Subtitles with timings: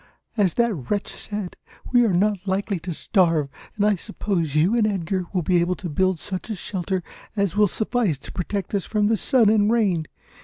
[0.35, 1.55] as that wretch said,
[1.93, 5.75] we are not likely to starve; and I suppose you and Edgar will be able
[5.75, 7.03] to build such a shelter
[7.35, 10.07] as will suffice to protect us from the sun and rain.